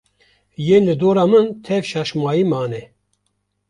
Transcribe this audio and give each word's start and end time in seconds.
Yên 0.65 0.83
li 0.87 0.95
dora 1.01 1.25
min 1.31 1.45
tev 1.65 1.83
şaşmayî 1.91 2.43
mane 2.51 2.83